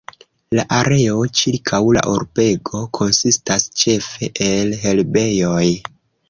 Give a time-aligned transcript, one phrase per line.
[0.59, 5.69] La areo ĉirkaŭ la urbego konsistas ĉefe el herbejoj.